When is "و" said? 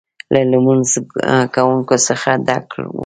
2.93-2.97